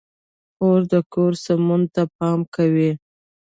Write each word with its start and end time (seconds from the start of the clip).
خور 0.55 0.81
د 0.91 0.93
کور 1.13 1.31
سمون 1.45 1.81
ته 1.93 2.01
پام 2.17 2.39
کوي. 2.55 2.91